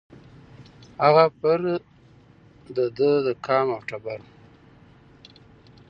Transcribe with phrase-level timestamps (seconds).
[1.03, 1.59] هغه پر
[2.77, 4.27] د ده د قام او د ټبر وو